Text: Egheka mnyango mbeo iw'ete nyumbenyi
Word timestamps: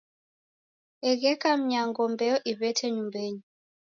Egheka 1.09 1.49
mnyango 1.61 2.03
mbeo 2.13 2.37
iw'ete 2.51 2.85
nyumbenyi 2.95 3.43